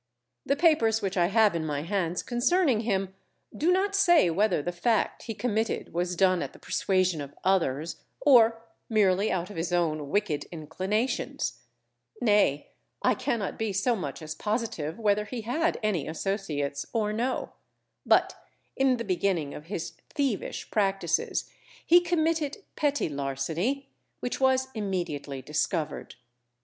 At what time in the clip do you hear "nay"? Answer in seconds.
12.19-12.71